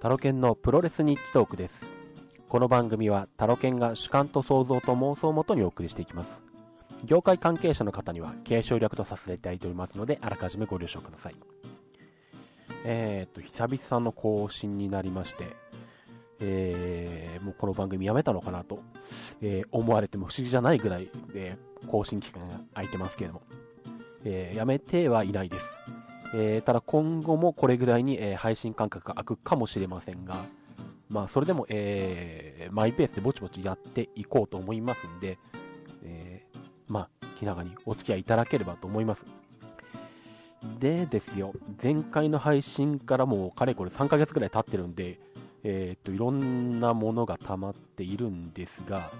[0.00, 1.84] タロケンのプロレス日記トークです。
[2.48, 6.30] この番組はタロケンが主観と想像と妄想をもとにお送りしていきます。
[7.04, 11.36] 業界関係者の方には継承略とさせていただいておりますので、あらかじめご了承ください。
[12.84, 15.56] えー、っと、久々の更新になりまして、
[16.38, 18.78] えー、もうこの番組やめたのかなと、
[19.42, 23.42] えー思われても不思議じゃないぐらい、えー更新期間が空いてますけれども、
[24.24, 25.77] えーやめてはいないです。
[26.34, 30.44] えーただ今後もこれぐらいに、えー配信間隔が空くかもしれませんが、
[31.08, 35.38] まあそれでも、えーマイペースでぼちぼちやっていこうと思いますんで、
[36.02, 39.24] えーまあ気長にお付き合いいただければと思います。
[40.80, 45.20] でですよ、前回の配信からもうかれこれ3ヶ月ぐらい経ってるんで、
[45.62, 49.10] えーっと、いろんなものが溜まっているんですが、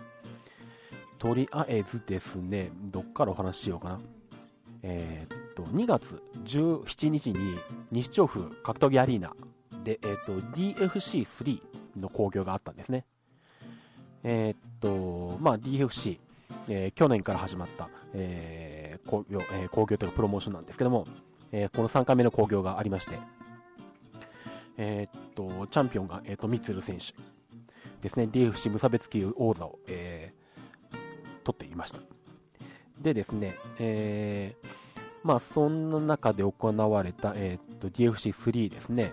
[1.19, 4.01] とりあえずですね、どっからお話ししようかな。
[4.83, 7.59] えーっと、2月17日に
[7.91, 9.35] 西調布格闘技アリーナ
[9.82, 11.60] で、えっと、DFC3
[11.96, 13.05] の興行があったんですね。
[14.23, 16.19] えーっと、まあ DFC、
[16.69, 21.07] えー去年から始まった、えー興行、えー興行というかプロモーションなんですけども、
[21.51, 23.19] えーこの3回目の興行がありまして、
[24.77, 27.15] えーっと、チャンピオンが、えーっと、ミツル選手
[28.01, 30.38] ですね、DFC 無差別級王座を、えー
[31.45, 31.99] 取っていました。
[33.01, 34.88] でですね、えー
[35.24, 39.13] まあ、そんな中で行われた、えーっと、DFC3 ですね、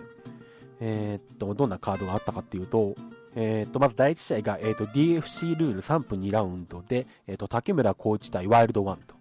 [0.80, 2.94] えーっと、どんなカードがあったかっていうと、
[3.34, 9.14] えーっと、まず第1試合が、えーっと、DFC ルール3分2ラウンドで、えっと、竹村浩一対ワイルドワンと。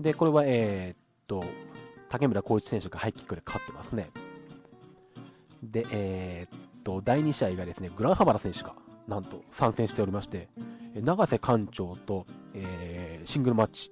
[0.00, 1.42] で、これは、えっと、
[2.08, 4.10] 竹村浩一選手がハイキックで勝ってますね。
[5.62, 8.74] で、えっと、第2試合がですね、グランハマラ選手が、
[9.08, 10.48] なんと参戦しておりまして、
[10.94, 13.90] え長瀬館長と、えーシングルマッチ。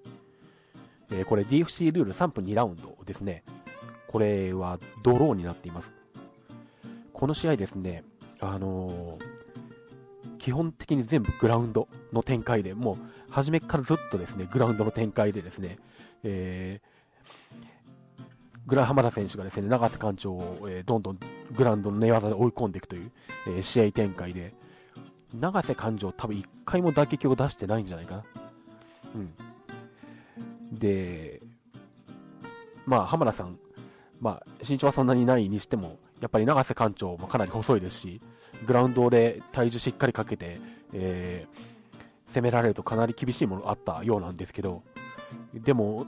[1.10, 3.44] えーこれ DFC ルール3分2ラウンドですね。
[4.08, 5.91] これはドローになっています。
[7.12, 8.05] この試合ですね、
[8.41, 9.34] あのー
[10.38, 12.97] 基本的に全部グラウンドの展開で、もう
[13.31, 15.78] 初めからずっとですね、グラウンドの展開でですね、
[16.22, 16.94] えー
[18.66, 21.19] グラン浜田選手がですね、長瀬館長を、えーどんどん
[21.53, 23.10] グラウンドの寝技で追い込んでいくという、
[23.47, 24.54] えー試合展開で、
[25.32, 28.25] 長瀬勘定多分一回も打撃を出してないんじゃないかな。
[29.14, 29.34] うん。
[30.79, 31.41] で、
[32.87, 33.59] まあ、浜田さん、
[34.21, 38.21] まあ、身長はそんなにないにしても、やっぱり長瀬館長もかなり細いですし、
[38.67, 40.61] グラウンドで体重しっかりかけて、
[40.93, 41.75] えー
[42.35, 44.83] 攻められるとかなり厳しいものあったようなんですけど、
[45.55, 46.05] でも、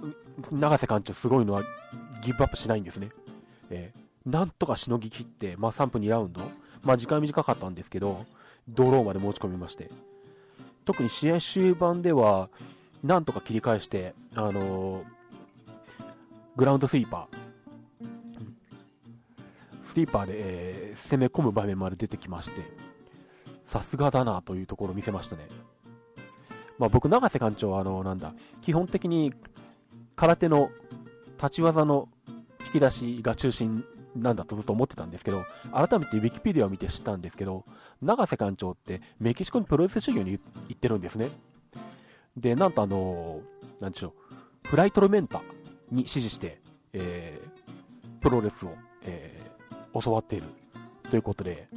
[0.50, 1.62] 長瀬館長すごいのは
[2.21, 3.10] ギブアップしないんですね。
[3.71, 6.41] えーなんとかしのぎ切って、まあ3分2ラウンド、
[6.83, 8.27] まあ時間短かったんですけど、
[8.69, 9.88] ドローまで持ち込みまして、
[10.84, 12.50] 特に試合終盤では、
[13.06, 15.04] なんとか切り返して、あのー
[16.56, 18.06] グラウンドスイーパー、
[19.84, 22.62] スリーパーで、えー攻め込む場面まで出てきまして、
[23.64, 25.46] さすがだなというところを見せましたね。
[26.78, 29.34] まあ僕、永瀬館長は、あのなんだ、基本的に
[30.16, 30.70] 空手の
[31.36, 32.08] 立ち技の
[32.66, 33.84] 引き出しが中心
[34.16, 37.64] なんだとずっと思ってたんですけど、改めてウィキペディアを見て知ったんですけど、
[38.02, 40.40] 永瀬館長ってメキシコにプロレス修行に行
[40.72, 41.30] ってるんですね。
[42.36, 43.41] で、なんとあの、
[43.80, 44.14] なんでしょ
[44.64, 45.41] う、フライトルメンタ
[45.91, 46.60] に指示して、
[46.92, 47.56] えー
[48.20, 48.70] プロレスを、
[49.02, 49.47] えー
[50.02, 50.48] 教わっている
[51.10, 51.69] ということで、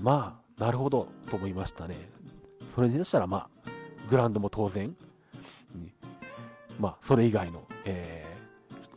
[0.00, 1.96] まあ、なるほどと思いましたね。
[2.74, 3.70] それでしたら、まあ、
[4.08, 4.96] グラウンドも当然、
[6.78, 8.34] まあ、それ以外の、えー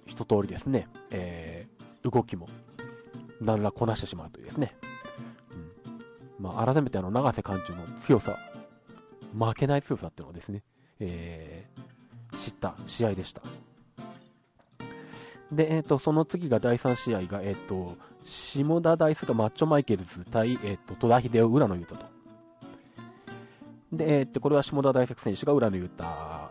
[0.10, 2.48] 一通りですね、えー動きも、
[3.42, 4.76] 何らこなしてしまうというですね。
[6.40, 8.38] うんまあ、改めてあの、長瀬館長の強さ、
[9.38, 10.64] 負けない強さっていうのをですね、
[11.00, 11.88] えー
[12.38, 13.42] 知った試合でした。
[15.52, 22.06] で、えっ、と、その次が第3試合が、えっ、と、下田大輔マッチョマイケルズ対、えっ、と、戸田秀夫、浦野裕太と。
[23.94, 26.04] で、えっ、と、これは下田大輔選手が浦野裕太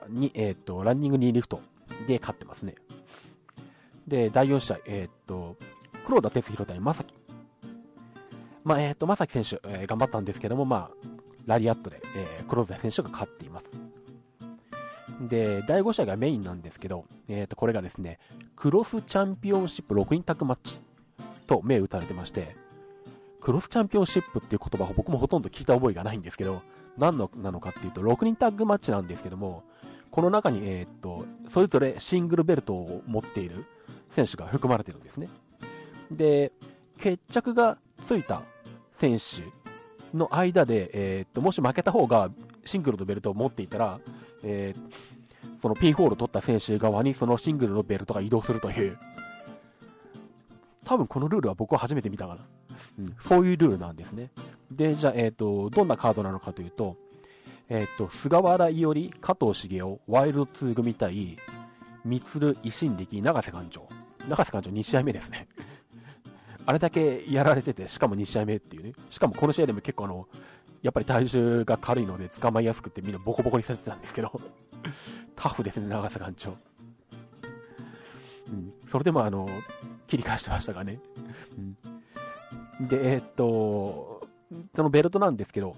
[0.08, 1.60] に、えっ、と、ランニング2リフト
[2.06, 2.74] で勝ってますね。
[4.08, 5.56] で、第4試合、えっ、と、
[6.06, 7.14] 黒田哲弘対正樹。
[8.64, 11.06] まあ、えっ、と、正樹選手、えー頑張ったんですけども、まあ、
[11.44, 13.85] ラリアットで、えー黒田選手が勝っています。
[15.20, 18.18] で、第5試合がメインなんですけど、えっ、と、これがですね、
[18.54, 20.80] クロスチャンピオンシップ6人タッグマッチ
[21.46, 22.56] と銘打たれてまして、
[23.40, 26.62] クロスチャンピオンシップっていう言葉を僕もほとんど聞いた覚えがないんですけど、
[26.98, 29.62] 何のなのかっていうと、6人タッグマッチなんですけども、
[30.10, 33.66] この中に、えーと、それぞれシングルベルトを持っている
[34.10, 35.28] 選手が含まれてるんですね。
[36.10, 36.52] で、
[36.98, 38.42] 決着がついた
[38.94, 42.30] 選手の間で、えーと、もし負けた方が
[42.64, 44.00] シングルのベルトを持っていたら、
[44.42, 45.26] えー
[45.60, 48.98] そのピンホールを取った選手側にそのシングルのベルトが移動するという、
[50.84, 52.46] 多分このルールは僕は初めて見たかな。
[52.98, 54.30] うん、そういうルールなんですね。
[54.70, 56.96] で、じゃあ、えっ、ー、と、どんなカードなのかというと、
[57.68, 61.36] えっ、ー、と、菅原伊織、加藤茂雄、ワイルド2組対、
[62.04, 63.88] 三鶴、維新力、永瀬館長。
[64.28, 65.48] 永瀬館長2試合目ですね。
[66.64, 68.92] あれだけやられてて、しかも2試合目っていうね。
[69.10, 70.28] しかもこの試合でも結構あの、
[70.82, 74.40] やっぱり体重が軽いので捕まりやすくてみんなボコボコにされてたんですけど、
[75.36, 76.56] タフですね、長瀬館長。
[78.48, 79.46] うん、それでもあの、
[80.06, 81.00] 切り返してましたがね。
[82.80, 84.28] うん、で、えー、っと、
[84.74, 85.76] そのベルトなんですけど、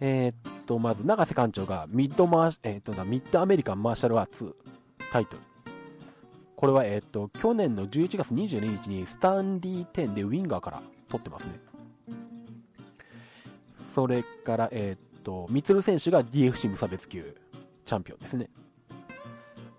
[0.00, 4.56] えー、っと、まず、永瀬館長がミッドマー、えー、っと、ミッドアメリカンマーシャルアーツ
[5.12, 5.42] タイトル。
[6.56, 11.60] これは、えっと、去年の11月22日にスタンリー10でウィンガーから取ってますね。
[13.94, 17.36] それから、えっと、ミツル選手が DFC 無差別級
[17.86, 18.48] チャンピオンですね。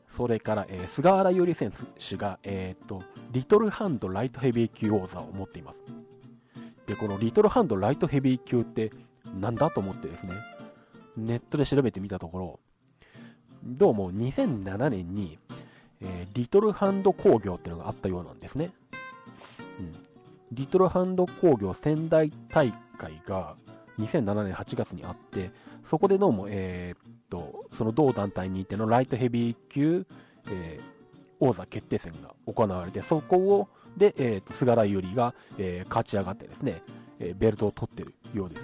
[0.08, 3.04] それから、えー、菅原優里選手が、えっと、
[3.34, 5.78] リトルハンドライトヘビー級王座を持っています。
[6.88, 8.94] で、このリトルハンドライトヘビー級って
[9.38, 10.32] なんだと思ってですね、
[11.18, 12.60] ネットで調べてみたところ、
[13.66, 15.38] どうも2007年に、
[16.00, 18.72] えー、リトルハンド工業っていうのがあったようなんですね。
[19.80, 19.94] うん、
[20.54, 23.58] リトルハンド工業仙台大会が
[24.00, 25.52] 2007年8月にあって、
[25.90, 30.06] そこでどうも、えー、っと、その同団体にいてのライトヘビー級、
[30.50, 30.84] えー、
[31.40, 36.82] 王座決定戦が行われて、そこを、で、えー、っと、菅原由里が、えー、勝ち上がってですね、
[37.20, 38.62] えー、ベルトを取ってるようです。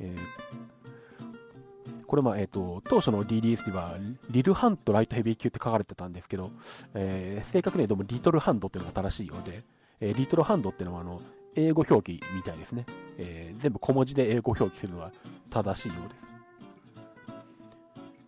[0.00, 3.96] えー、これ、まあ、えっ、と、当初のリリースでは、
[4.30, 6.50] リルハントライトヘビー級って書かれてたんですけど、
[6.94, 9.64] えー、正確にはどうもリトルハンドっていうのが正しいようで、
[10.00, 11.20] えー、リトルハンドっていうのは、あの、
[11.54, 12.86] 英語表記みたいですね。
[13.18, 15.12] えー、全部小文字で英語表記するのは
[15.50, 16.14] 正しいようで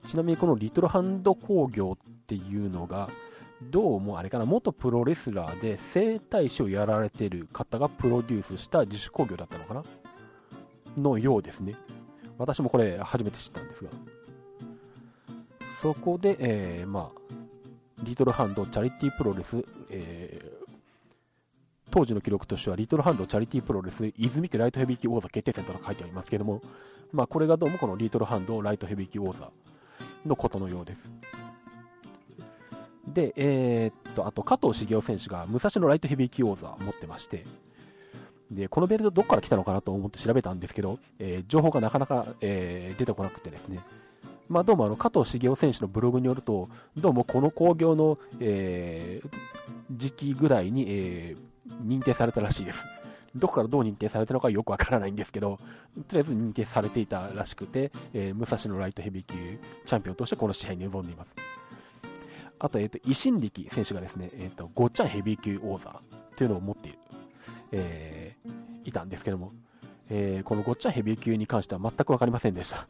[0.05, 0.11] す。
[0.13, 3.09] ちなみにこのリトルハンド工業っていうのが、
[3.63, 9.85] どうもあれかな、元プロレスラーで整体師をやられてる方がプロデュースした自主工業だったのかな？
[10.99, 11.75] のようですね。
[12.37, 13.91] 私もこれ初めて知ったんですが。
[15.81, 17.21] そこで、えー、まあ、
[18.03, 20.64] リトルハンドチャリティープロレス、えー、
[21.91, 26.63] 当時の記録としては、リトルハンドチャリティープロレス泉家ライトヘビー級王座決定戦と書いてありますけども、
[27.13, 29.51] まあ、これがどうもこのリトルハンドライトヘビー級王座
[30.27, 30.99] のことのようです。
[33.07, 37.47] で、えー、っと、あと加藤茂雄選手が武蔵野ライトヘビー級王座を持ってまして、
[38.51, 43.81] で、このベルトどこから来たのかなと思って調べたんですけど、えー、情報がなかなか、えー、出てこなくてですね、
[44.49, 49.29] まあ、どうもあの加藤茂雄選手のブログによると、どうもこの興行の、えー、
[49.93, 52.83] 時期ぐらいに、えー、認定されたらしいです。
[53.35, 55.59] どこからどう認定されたのかよくわからないんですけど、
[56.09, 61.31] とりあえず認定されていたらしくて、えー、武蔵野ライトヘビー級チャンピオンとしてこの試合に臨んでいます。
[62.61, 66.01] あと、えっ、ー、と、維新力選手がですね、えっ、ー、と、ごっちゃんヘビー級王座
[66.37, 66.99] というのを持っている、
[67.73, 69.53] えー、いたんですけども、
[70.09, 72.87] えー、このごっちゃんヘビー級に関しては全くわかりませんでした。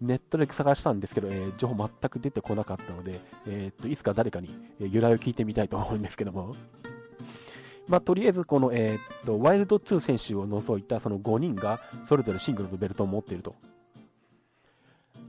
[0.00, 6.54] ネットで探したんですけど、えー、情報全く出てこなかったので、えー、といつか誰かに由来を聞いてみたいと思うんですけども、
[7.88, 13.54] まあ、とりあえずこの、えー、っと、ワイルド2選手を除いたその5人が、それぞれシングルのベルトを持っていると。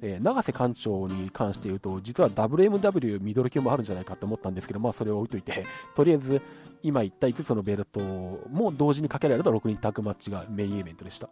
[0.02, 5.64] えー、長瀬館長に関して言うと、実は WMW ミドル級もあるんじゃないかと思ったんですけど、まあそれを置いといて、
[5.96, 6.42] とりあえず
[6.84, 11.30] 今言った5つのベルトも同時にかけられた6人タッグマッチがメインイベントでした。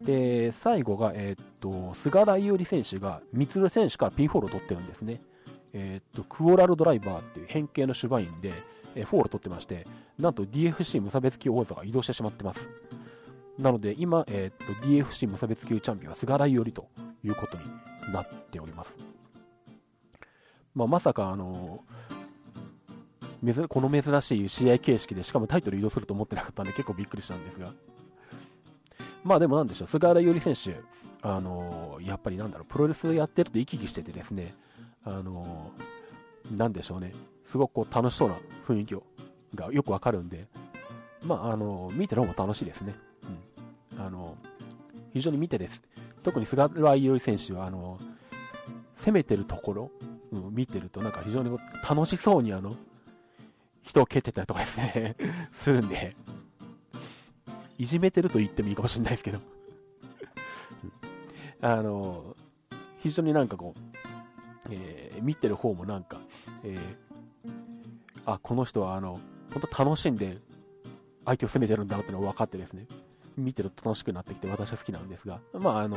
[0.00, 5.20] で、最後が、えー、っと、菅原伊織選手が、三鶴選手からピンフォールを取ってるんですね。
[5.72, 8.52] えー、っと、クオラルドライバーっていう変形の手バインで、
[8.98, 9.86] えフォール取ってまして、
[10.18, 12.68] なんと DFC 無差別級王座が移動してしまってます。
[13.58, 16.88] なので今、えー、と DFC 無差別級チャンピオンは菅原伊織と
[17.24, 17.64] いうことに
[18.12, 18.94] なっております。
[20.74, 21.82] まあ、まさか、あの
[23.68, 27.72] この珍しい試合形式で、しかもタイトル移動すると思ってなかったんで結構びっくりしたんですが。
[29.22, 30.80] まあでもなんでしょう、菅原より選手、
[31.22, 34.54] あのやっぱりなんだろう、プロレスやってると生き生きしててですね、
[35.04, 35.70] あの
[36.50, 37.14] なんでしょうね、
[37.44, 39.02] すごくこう楽しそうな雰囲気を
[39.54, 40.46] がよくわかるんで、
[41.22, 42.94] まあ、あの、見てる方も楽しいですね。
[43.96, 44.04] うん。
[44.04, 44.36] あの、
[45.12, 45.82] 非常に見てです。
[46.22, 47.98] 特に菅原伊織選手は、あの、
[48.96, 49.90] 攻めてるところ、
[50.32, 51.56] うん、見てるとなんか非常に
[51.88, 52.76] 楽しそうにあの、
[53.82, 55.16] 人を蹴ってたりとかですね
[55.52, 56.14] するんで、
[57.78, 59.40] いじめてると言ってもいいかもしれないですけど
[61.60, 62.36] あの、
[62.98, 63.80] 非常になんかこう、
[64.70, 66.17] えー、見てる方もなんか、
[66.64, 67.50] えー、
[68.26, 69.20] あ、この人はあの、
[69.52, 70.38] 本当楽しんで
[71.24, 72.86] 相手を攻めてるんだなってのが分かってですね、
[73.36, 75.96] 見てると楽しくなってきて私は好きなんですが、まああの、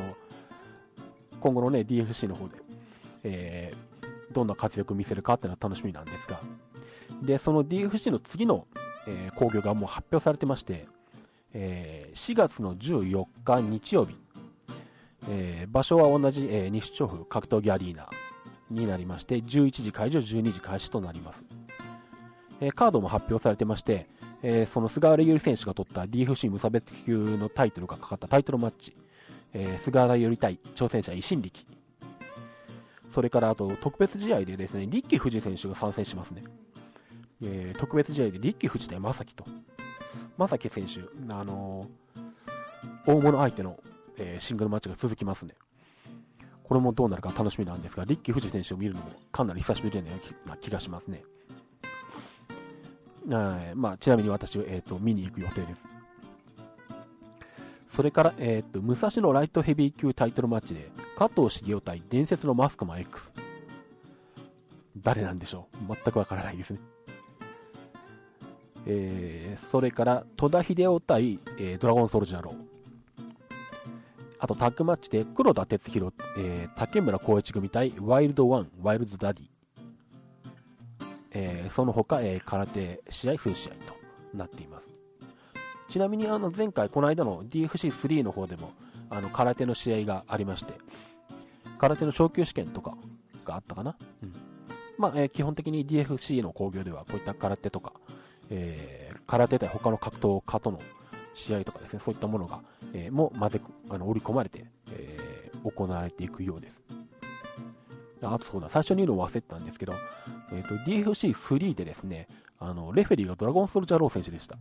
[1.39, 2.57] 今後のね、DFC の方で、
[3.23, 6.41] えー、どんな活躍を見せるかっていうのは楽しみなんですが、
[7.21, 8.67] で、その DFC の次の、
[9.07, 10.87] えー、興行がもう発表されてまして、
[11.53, 14.15] えー、4月の14日日曜日、
[15.27, 18.07] えー、場所は同じ、えー、西調布格闘技アリーナ
[18.71, 21.43] になりまして、11時会場、12時開始となります。
[22.59, 24.07] え、カードも発表されてまして、
[24.43, 28.95] え、その菅原優里選手が取った DFC 無差別級のタイトルがかかったタイトルマッチ、
[29.53, 31.65] え、菅原優里対挑戦者維新力、
[33.13, 36.43] それからあと特別試合でですね、リッキー富士選手が参戦しますね。
[37.43, 39.45] えー、特別試合でリッキー富士対正樹と。
[40.37, 41.01] 正樹選手、
[41.33, 43.79] あのー、大物相手の、
[44.17, 45.55] えー、シングルマッチが続きますね。
[46.71, 50.01] これもどうなるか楽しみなんですが、リッキー富士選手を見るのもかなり久しぶり
[50.45, 51.21] な気がしますね。
[53.75, 55.81] まあ、ちなみに私は、えーと、見に行く予定です。
[57.87, 63.33] それから、えーと、武蔵野ライトヘビー級タイトルマッチで、加藤茂雄対伝説のマスクマン X。
[64.95, 65.93] 誰なんでしょう？
[65.93, 66.79] 全くわからないですね。
[68.85, 72.70] えー、それから戸田秀夫対、えー、ドラゴンソルジャーロー。
[74.43, 79.45] あとタッグマッチで黒田哲弘、えー、竹村光一組対ワイルドワン、ワイルドダディ。
[81.33, 83.93] えー、その他、えー、空手試合数試合と
[84.35, 84.87] なっています。
[85.89, 88.71] ちなみにあの前回、この間の DFC3 の方でも
[89.11, 90.73] あの空手の試合がありまして、
[91.77, 92.97] 空手の昇級試験とか
[93.45, 93.95] があったかな？
[94.23, 94.33] うん
[94.97, 97.93] まあえー、基本的に DFC の興行ではこういった空手とか、
[98.49, 100.79] えー、空手対他の格闘家との
[101.33, 102.61] 試合とかですね、そういったものが、
[102.93, 106.79] えー、も混ぜあの織り込まれて、えー、行われていくようです。
[108.23, 109.93] あとそうだ、最初に言うのを忘れてたんですけど、
[110.51, 112.27] えーと、DFC3 でですね、
[112.59, 114.57] あのレフェリーがドラゴンソルジャーロー選手でした。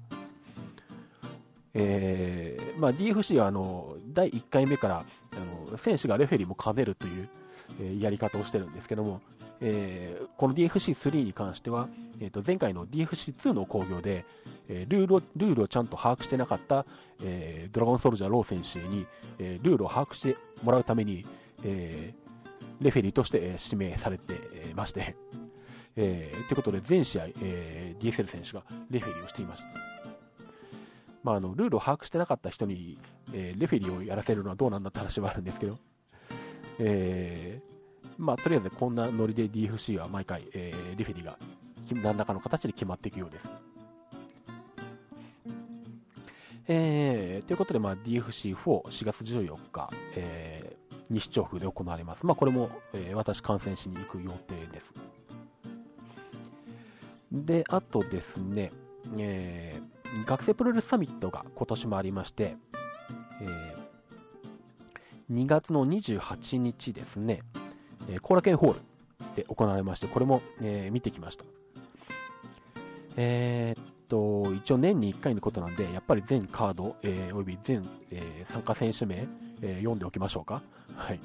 [1.74, 7.28] えーまあ、DFC はあの第1回目からあの選手がレフェリーも兼ねるという、
[7.80, 9.20] えー、やり方をしてるんですけども、
[9.60, 11.88] えー、この DFC3 に関しては、
[12.20, 14.24] えー、と前回の DFC2 の興行で、
[14.68, 16.86] えー、ルールをルールをちゃんと把握してなかった、
[17.22, 19.06] えー、ドラゴンソルジャーロー選手に、
[19.38, 21.26] えー、ルールを把握してもらうために、
[21.62, 25.16] えー、レフェリーとして、え、指名されて、まして、
[25.96, 29.68] えー、ということで全試合、えー、DSL 選手がレフェリーをしていました。
[31.22, 32.98] まあ、あのルールを把握してなかった人に、
[33.32, 35.78] えー、レフェリーをやらせるのはどうなんだって話はあるんですけど、
[36.78, 37.69] えー、
[38.20, 41.38] まあ、とりあえずこんなノリで DFC は毎回、えー、リフェリーが
[42.02, 43.46] 何らかの形で決まっていくようです。
[46.68, 52.26] えー、ということで、まあ、DFC4、4月14日、えー、西調布で行われます。
[52.26, 54.94] まあ、これも、えー、私、観戦しに行く予定です。
[57.32, 58.70] で、あとですね、
[59.16, 62.56] えー、学生プロレスサミットが今年もありまして、
[63.40, 67.42] えー、2月の28日ですね、
[68.10, 68.80] えー、コーラケンホール
[69.36, 71.44] で行われまして、これも、えー、見てきました。
[73.16, 79.26] えー、っと、一応年に1回のことなんで、やっぱり全カード、えー、および全、えー、参加選手名、
[79.62, 80.62] えー、読んでおきましょうか。
[80.96, 81.20] はい。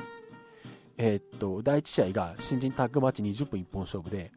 [0.98, 4.32] えー、っと、第1試合が新人タッグマッチ20分一本勝負で、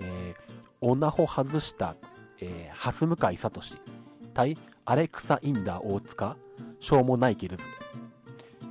[0.00, 1.94] えー、オナホ外した、
[2.40, 3.60] えー、ハス向井聡
[4.34, 6.36] 対アレクサ・インダー大塚、
[6.80, 7.64] ショーモ・ナイケルズ。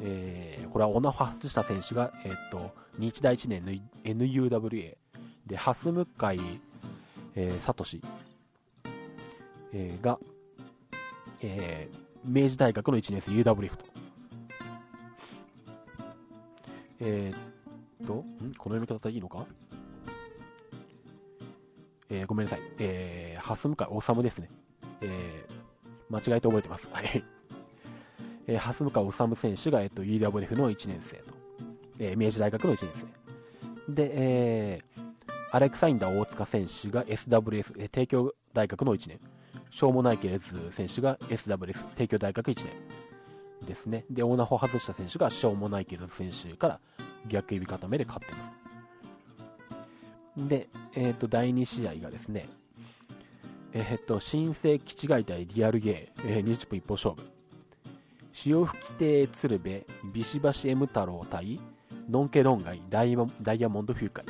[0.02, 3.72] えー、これはオナホ外した選手が、えー、っと、日大1年の
[4.04, 4.96] NUWA
[5.48, 6.06] で、ハス向井、
[7.36, 7.86] えー、聡、
[9.74, 10.20] えー、が、
[11.42, 13.86] えー、明治大学の1年生 UWF と。
[17.00, 18.54] えー、っと、ん？
[18.58, 19.46] この読み方でいいのか？
[22.10, 22.60] えー、ごめんなさい。
[22.78, 24.50] えー、ハス向井治ですね。
[25.02, 26.88] えー、間違えて覚えてます。
[26.92, 27.24] はい。
[28.48, 31.41] えー、ハス向井治選手が、えっと、UWF の1年生と。
[32.02, 32.92] えー、明治大学の1年
[33.88, 33.94] 生。
[33.94, 35.02] で、えー、
[35.52, 39.20] アレクサインダー大塚選手が SWS、えー、帝京大学の1年。
[39.70, 43.66] ショーモナイケレズ選手が SWS、帝京大学1年。
[43.66, 44.06] ですね。
[44.10, 46.80] で、オーナーを外した選手がショーモナイケルズ選手から
[47.28, 48.40] 逆指固めで勝ってま
[50.36, 50.48] す。
[50.48, 52.50] で、えっ、ー、と、第2試合がですね、
[53.74, 57.22] えっ、ー、と、新生基地外対リアルゲー、えー、20分一本勝負。
[58.34, 61.60] 潮吹亭鶴瓶、ビシバシ M 太郎対
[62.12, 64.26] ノンケロンガイダイヤモンドフューカイ。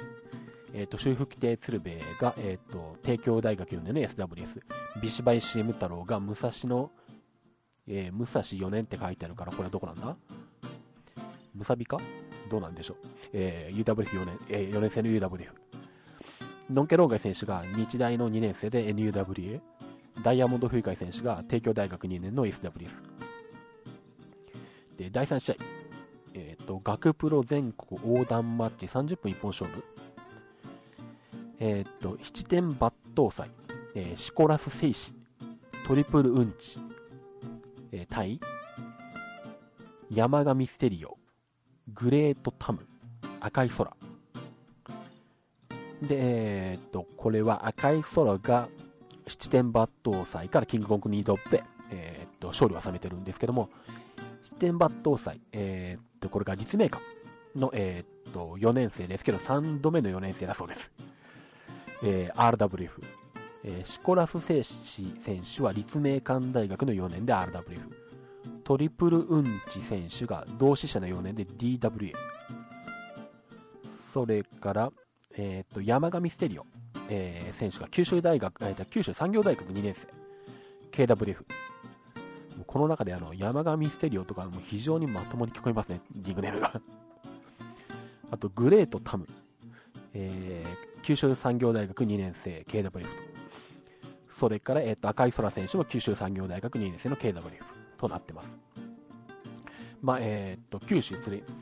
[0.75, 4.61] えっ、ー、と、修復亭鶴瓶が、えっ、ー、と、帝京大学4年の SWS。
[5.01, 6.91] ビシバイ CM 太郎が武蔵野、
[7.87, 10.15] えー、武蔵4年って書いてあるから、これはどこなんだ？
[11.55, 11.97] ムサビか？
[12.51, 13.07] どうなんでしょう？
[13.33, 15.47] えー、UWF4 年、えー、4年生の UWF。
[16.69, 19.59] ノンケロンガイ選手が日大の2年生で NUWA。
[20.23, 22.89] ダイヤモンドフューカイ選手が帝京大学2年の SWS。
[24.99, 25.80] で、第3試合。
[26.61, 29.83] と、学プロ全国横断マッチ30分一本勝負。
[31.59, 33.51] えっ、と、七点抜刀祭。
[33.93, 35.13] えー、シコラス・セイシ、
[35.85, 36.79] トリプル・ウンチ、
[37.91, 38.39] えー、対、
[40.09, 41.17] 山上ステリオ、
[41.93, 42.87] グレート・タム、
[43.41, 43.91] 赤い空。
[46.01, 48.69] で、えー、っと、これは赤い空が
[49.27, 53.69] 七点抜刀祭からキングコングに挑んで、え、っと、勝利を収めてるんですけども、
[54.61, 57.03] 七点抜刀祭、えー、っと、これが立命館
[57.55, 60.91] の、えー、っと、4年生ですけど、3度目の4年生だそうです。
[62.03, 62.89] えー、RWF。
[63.63, 67.79] えー、シコラス聖史選手は立命館大学の4年で RWF。
[68.63, 72.13] トリプルウンチ選手が同志社の4年で DWA。
[74.13, 74.91] それから、
[75.35, 76.65] えー、と山上ステリオ、
[77.09, 81.70] えー、選手が九州大学、えー、九州産業大学2年生、KWF。
[82.71, 86.79] この中であの山上ステリオとかも非常にまともに聞こえますね、リングネームが。
[88.31, 89.27] あと、グレートタム、
[90.13, 93.09] えー、九州産業大学2年生、KWF と。
[94.31, 97.41] それから、えー、と赤い空選手も九州産業大学2年生の KWF
[97.97, 98.51] となってます。
[100.01, 101.15] まあえー、と九州、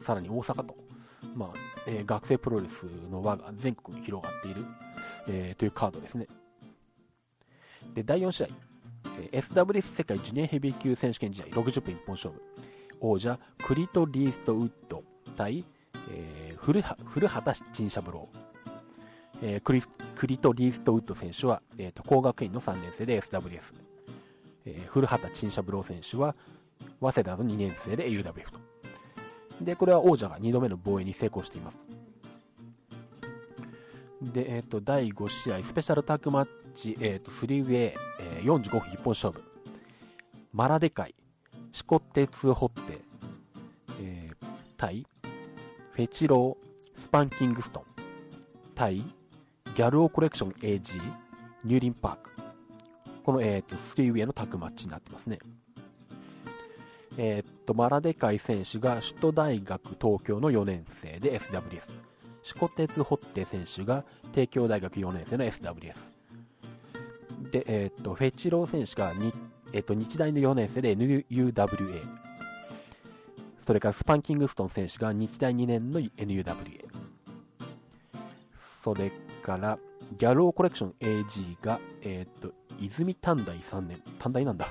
[0.03, 0.75] さらに大阪と、
[1.35, 1.49] まあ
[1.87, 4.63] えー、学生プロレスの輪が全国に広がっている、
[5.27, 6.27] えー、というカードですね。
[7.95, 8.47] で、第4試合、
[9.19, 12.41] えー、SWS 世界ジュニアヘビー級選手権試合60分一本勝負。
[13.01, 15.03] 王者、クリト・リースト・ウッド
[15.37, 15.65] 対、
[16.09, 18.29] えー、古古畑陳三郎。
[19.41, 19.81] えー、クリ
[20.15, 23.61] クリト・リースト・ウッド選手は、えーと、工学院の3年生で SWS。
[24.65, 26.35] えー、古畑陳三郎選手は、
[27.01, 28.59] 早稲田の2年生で UWF と。
[29.61, 31.77] で、これは王者が2度目の防衛に成功しています。
[34.21, 36.47] で、えっ、ー、と、第5試合、スペシャルタッグマッ
[36.79, 39.43] チ、え、ー、と、フリーウェイ、えー、45分一本勝負。
[40.53, 41.15] マラデカイ、
[41.71, 42.99] シコテツホッテ、
[44.01, 45.05] えー、対、
[45.91, 47.83] フェチロー、スパンキングストン、
[48.75, 51.01] 対、ギャルオコレクション AG、
[51.65, 52.29] ニューリンパーク。
[53.23, 55.39] この、えっ、ー、と、フリーウェイのタッグマッチになってますね。
[57.17, 61.83] えー、っと、マラデカイ選手が首都大学東京の4年生で SWS。
[62.41, 66.18] シコテツホッテ選手が帝京大学4年生の SWS。
[67.51, 69.33] で、えー、と、フェチロー選手がに、
[69.73, 72.01] えー、と、日大の4年生で NUWA。
[73.65, 76.85] それからスパンキングストン選手が日大2年の NUWA。
[78.83, 79.11] それ
[79.43, 79.77] から、
[80.17, 84.01] ギャローコレクション AG が、えっと、泉短大3年。
[84.17, 84.69] 短大なんだ。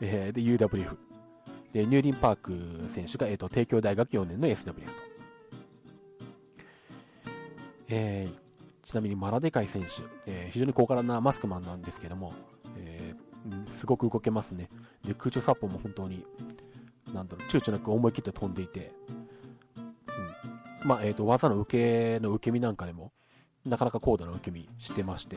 [0.00, 0.96] えー、で、UWF。
[1.72, 5.08] で、ニューリンパーク選手が、えーと、帝京大学4年の SWS と。
[7.88, 8.47] えー、
[8.88, 9.88] ちなみにマラデカイ選手、
[10.24, 12.32] えー、非常に高価なマスクマンなんですけども、
[12.78, 14.70] えー、すごく動けますね。
[15.04, 16.24] で、空中殺法も本当に、
[17.12, 18.90] なんだろう、躊躇なく思い切って飛んでいて、
[19.76, 23.12] うん、まあ、えっ、ー、と、技の受けの受け身なんかでも、
[23.66, 25.36] なかなか高度な受け身してまして、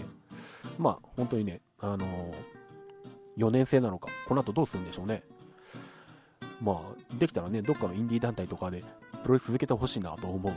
[0.78, 2.34] まあ、本当にね、あのー、
[3.36, 5.24] 4年生なのか、この後どうするんでしょうね。
[6.62, 8.86] まあ、できたらね、どっかのインディー団体とかで
[9.24, 10.54] プロレス続けてほしいなと思う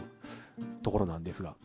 [0.85, 1.57] ところなんですが、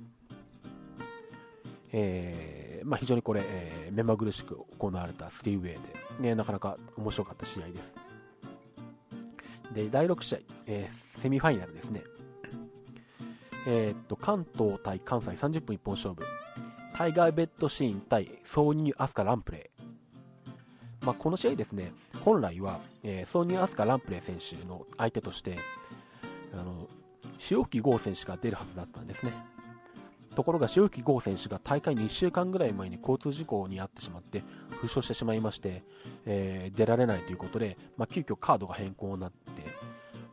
[1.91, 5.73] えー、まあ、非常にこれ、えー、目まぐるしく行われたスリーウェイ
[6.19, 7.73] で、ね、なかなか面白かった試合で
[9.69, 9.73] す。
[9.73, 12.03] で、第6試合、えー、セミファイナルですね。
[13.67, 16.23] え、っと、関東対関西30分一本勝負。
[16.93, 21.05] タイガーベッドシーン対ソーニューアスカランプレイ。
[21.05, 25.55] まあ、この試合ですね、本来は、えー、ソニー・アスカ・ランプレー選手の相手として、
[26.53, 26.87] あの、
[27.49, 29.33] 塩吹剛選手が出るはずだったんですね。
[30.39, 35.83] ところが塩吹剛選手が大会に1週間ぐらい前に交通事故に遭ってしまって負傷してしまいまして、
[36.25, 39.37] えー、出られないということで、まあ、急遽カードが変更になって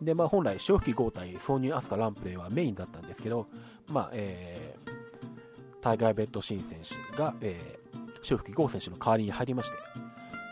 [0.01, 3.49] で、まあ、本来塩吹剛対ソニー・アスカ・ランプレーはメインだったんですけど、
[3.88, 6.79] まあえー、タイガー・ベッド・シーン選
[7.11, 7.99] 手が、えー、
[8.31, 9.73] 塩吹剛選手の代わりに入りまし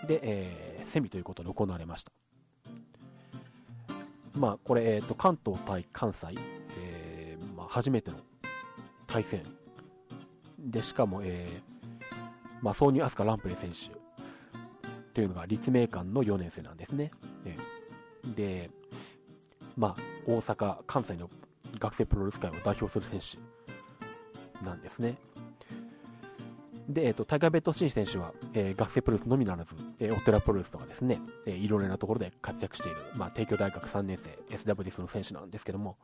[0.02, 2.12] てで、えーセミということで行われました。
[4.34, 6.34] まあ、これ、えーと、関東対関西、
[7.68, 8.18] 初めての
[9.14, 9.44] 対戦
[10.58, 12.04] で、しかも、えー
[12.60, 13.90] まあ、ソーニー・アスカ・ランプレ選手
[15.12, 17.12] というのが立命館の4年生なんですね。
[18.34, 18.70] で、
[19.76, 21.30] まあ、大阪、関西の
[21.78, 25.16] 学生プロレス界を代表する選手なんですね。
[26.88, 35.98] で、えっ、と、タイガー・ベッド・シン選手は、えー、学生プロレスのみならず、えー、オテラプロレスとかですね、えー、いろいろなところで活躍している、まあ、帝京大学3年生、SWS の選手なんですけども、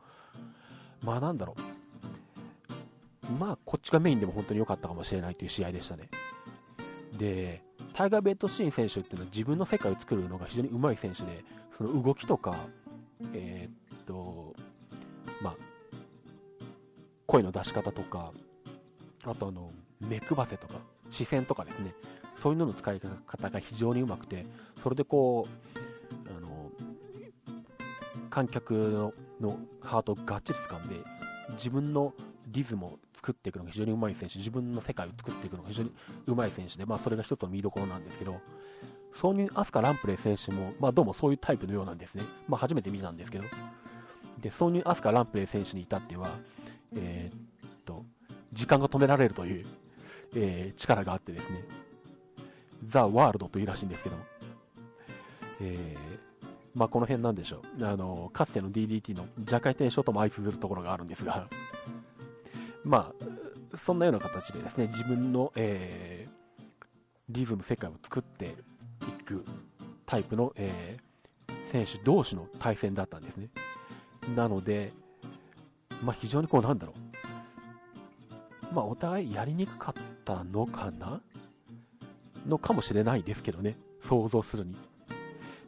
[1.01, 1.80] まあなんだろう、
[3.29, 6.09] まあこっちがメインでも本当に良かったかもしれないという試合でしたね。
[7.17, 11.43] で、タイガー・ベッド・シーン選手っていうのは自分の世界を作るのが非常に上手い選手で、
[11.77, 12.55] その動きとか、
[13.33, 14.55] えー、っと、
[15.41, 15.55] まあ、
[17.27, 18.31] 声の出し方とか、
[19.23, 20.75] あとあの、目配せとか、
[21.11, 21.93] 視線とかですね、
[22.41, 24.45] そういうのの使い方が非常にうまくて、
[24.81, 26.71] それでこう、あの、
[28.29, 30.95] 観客ののハートをがっちり掴んで、
[31.53, 32.13] 自分の
[32.47, 35.91] リズムを作っていくのが非常にうまい選手、自分の世界を作っていくのが非常に
[36.25, 38.41] うまい選手で、まあ、それが一つの見どころなんですけど、
[39.15, 42.23] 挿入アスカ・ランプレー選手も、まあ、どうもそういうタイプのようなんですね。
[42.47, 43.43] まあ、初めて見たんですけど。
[44.39, 46.31] で、挿入アスカ・ランプレー選手に至っては、
[46.95, 48.05] えー、っと、
[48.53, 49.65] 時間が止められるという、
[50.35, 51.63] えー、力があってですね、
[52.87, 54.15] ザ・ワールドというらしいんですけど、
[55.61, 57.85] えー、まあ、この辺なんでしょう。
[57.85, 61.47] あの、かつての DDT の弱回転ショートも相通ずるところがあるんですが、
[62.83, 63.13] ま
[63.73, 66.83] あ、そんなような形でですね、自分の、えー、
[67.29, 68.55] リズム世界を作って
[69.01, 69.45] いく
[70.05, 73.49] タイプの、えー、選手同士の対戦だったんですね。
[74.35, 74.93] なので、
[76.03, 76.93] まあ、非常にこうなんだろ
[78.71, 78.75] う。
[78.75, 81.21] まあ、お互いやりにくかったのかな？
[82.47, 83.77] のかもしれないですけどね。
[84.03, 84.75] 想像するに。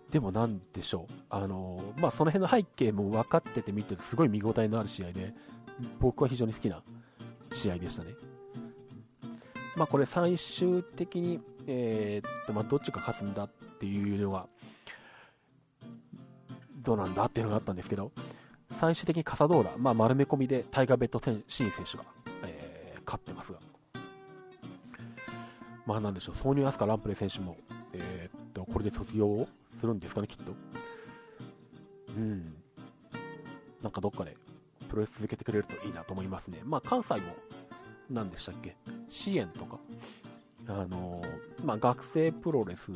[0.10, 1.13] でもなんでしょう。
[1.30, 5.34] あのまあ、その辺の背景も分かってて見てるとすごい見応えのある試合で、
[5.99, 6.82] 僕は非常に好きな
[7.54, 8.13] 試合でしたね。
[9.76, 14.48] まあ、これ最終的に、えー、っと、まあ、どっちが勝つんだっていうのは、
[16.84, 18.12] どうなんだっていうのがあったんですけど、
[18.80, 22.04] 最終的にカサドーラ、まあ、丸め込みでタイガー・ベッド・シーン選手が、
[22.46, 23.60] えー、勝ってますが、
[25.86, 27.58] まあなんでしょう、ソーニュー・アスカ・ランプレ選手も、
[27.94, 29.48] えー、っと、これで卒業を
[29.80, 30.54] するんですかね、きっと。
[32.16, 32.56] うん。
[33.82, 34.38] なんかどっかで
[34.93, 36.62] プロレス続けてくれるといいなと思いますね。
[36.63, 37.21] まあ関西も、
[38.12, 38.75] 何でしたっけ、
[39.10, 39.79] 支援とか、
[40.67, 42.91] あのー、まあ学生プロレス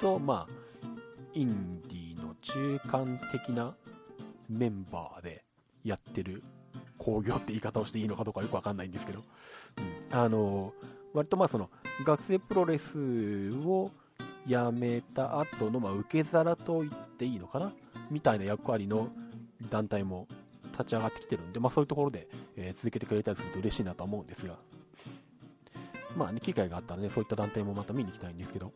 [0.00, 0.52] と、まあ、
[1.34, 3.76] インディーの中間的な
[4.48, 5.44] メンバーで
[5.84, 6.42] やってる
[6.98, 9.20] 工業って言い方をしていいのかどうかよくわかんないんですけど、
[10.10, 10.72] うん、あの
[11.14, 11.70] 割とまあその
[12.04, 13.92] 学生プロレスを
[14.48, 17.72] 辞めた後のまあ受け皿と言っていいのかな？
[18.10, 19.10] みたいな役割の
[19.70, 20.26] 団体も
[20.78, 24.56] 立ち上がってきてるんで、まあ、そういうところで、えー、続けてくれたりすると嬉しいなと思うんですが、
[26.16, 28.72] まあね、機会があったらね、そういった団体もまた見に行きたいんですけど。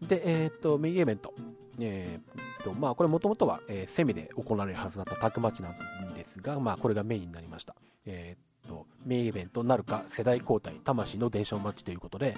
[0.00, 1.34] で、えー、っと、メインイベント。
[1.78, 7.74] えー、と、まあ、これもともとは、えー、セミで行われるはずだったタッグマッチなんですが、まあ、これがメインになりました。
[8.06, 12.34] えー、と、メインイベントなるか世代交代、魂の伝承マッチということで、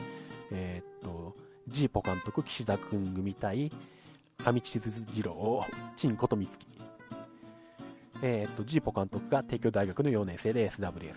[0.51, 1.37] えー、っと、
[1.69, 3.73] ジーポ監督、岸田君組対、
[4.39, 5.65] ハミチズ次郎、
[5.97, 6.67] チンコとミツキ。
[8.23, 11.15] えー、っと、ジーポ監督が帝京大学の4年生で SWS。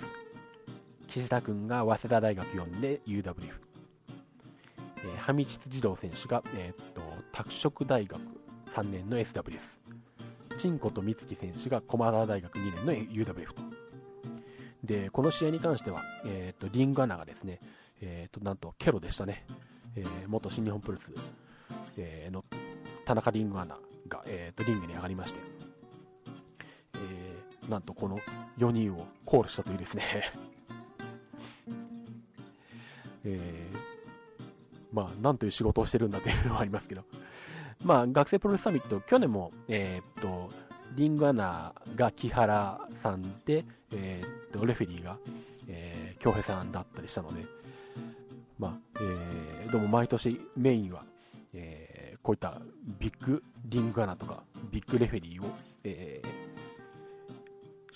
[1.08, 3.68] 岸田君が早稲田大学4年で UWF。
[5.04, 8.20] えー、ハミチツ次郎選手が、えー、っと、拓殖大学
[8.74, 9.60] 3年の SWS。
[10.58, 13.62] チンコと美月選手が駒澤大学2年の UWF と。
[14.84, 17.60] で、この試合に関しては、えっ、と、リングアナがですね、
[18.02, 19.46] えっ、と、なんと、ケロでしたね。
[19.96, 21.12] えー、元新日本プロレス、
[21.98, 22.44] えー、の
[23.06, 25.40] 田中リングアナが、えっ、と、リングに上がりまして、
[27.70, 28.20] なんとこの
[28.58, 30.34] 4人をコールしたというですね。
[33.26, 33.68] え
[34.92, 37.04] まあ、なんという仕事をしてるんだというのはありますけど、
[37.84, 40.50] まあ、学生プロレスサミット、去年も、えー、っと、
[40.96, 45.18] リングアナが木原さんで、えー、っと、レフェリーが、
[45.68, 47.46] えー、京平さんだったりしたので、
[48.58, 51.04] まあ、えー、どうも毎年メインは、
[51.54, 52.60] えー、こういった
[53.00, 55.52] ビッグリングアナとか、ビッグレフェリーを、
[55.84, 56.47] えー、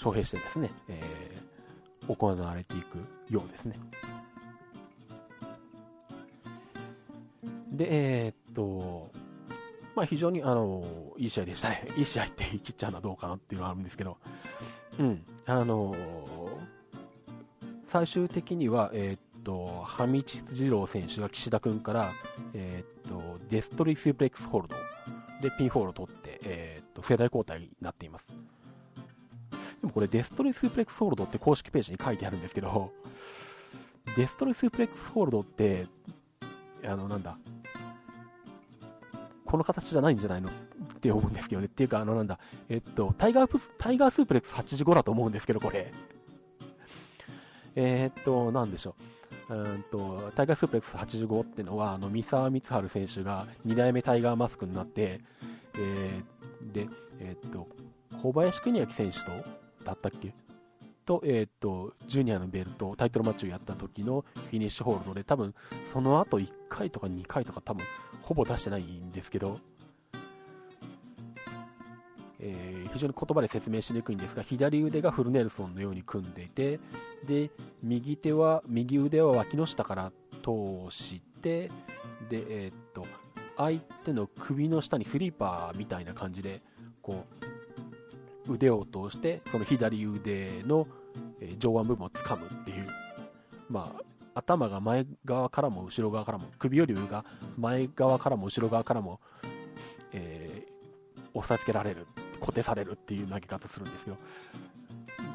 [0.01, 2.97] 招聘してですね、えー、行われていく
[3.31, 3.79] ようですね。
[7.71, 7.87] で、
[8.25, 9.11] えー、っと、
[9.95, 11.87] まあ、非常に、あの、いい試合でしたね。
[11.95, 14.17] いい試合って言い切っちゃうのはどうかなっていうのはあるんですけど、
[14.97, 15.95] うん、あの、
[17.85, 22.11] 最終的には、えー、っと、ハミチツ二郎選手が岸田君から、
[22.55, 24.75] えー、っと、デストリスープレックスホールド
[25.47, 28.00] でピンフォールを取って、えー、っと、世代交代になって。
[29.91, 32.91] もこれ、デストリースープレックスホールドって公式ページに書いてあるんですけど、
[34.15, 35.87] デストリースープレックスホールドって、
[36.83, 37.37] あの、なんだ、
[39.45, 40.51] この形じゃないんじゃないのっ
[41.01, 41.67] て思うんですけどね。
[41.67, 45.93] っていうか、あのなんだ、えっと、タイガース、タイガースープレックス85だと思うんですけど、これ。
[47.75, 48.95] え、っと、なんでしょ
[49.49, 49.53] う。
[49.53, 55.19] うんと、タイガースープレックス85ってのは、あの、三沢光晴選手が2代目タイガーマスクになって、
[55.77, 56.87] えー、で、
[57.19, 57.67] えー、っと、
[58.21, 59.31] 小林邦明選手と、
[59.83, 60.33] だったっけ？
[61.05, 65.55] と、えっ、と、ジュニアのベルト、タイトルマッチをやった時のフィニッシュホールドで、多分、
[65.91, 67.85] その後1回とか2回とか多分、
[68.21, 69.59] ほぼ出してないんですけど、
[72.39, 76.79] えー、非常に言葉で説明しにくいんですが、左腕がフルネルソンのように組んでいて、
[77.27, 77.49] で、
[77.81, 81.69] 右手は、右腕は脇の下から通して
[82.29, 83.05] で、えー、と
[83.57, 86.61] 相手の首の下にスリーパーみたいな感じで
[87.01, 87.45] こう
[88.51, 90.87] 腕を通してその左腕の
[91.59, 92.87] 上腕部分をつかむっていう、
[93.69, 93.95] ま
[94.33, 97.25] あ、頭が前側からも後ろ側からも首より上が
[97.57, 99.19] 前側からも後ろ側からも、
[100.13, 102.07] えー、押さえつけられる
[102.39, 104.17] 固定されるっていう投げ方するんですけど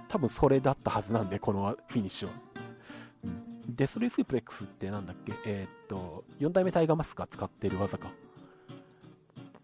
[0.08, 2.34] 多分それだったはずなんでこのフィニッシュは。
[3.68, 5.32] デスリースープレックスってなんだっけ？
[5.44, 8.08] えー、っと、4代目タイガーマスクが使ってる技か。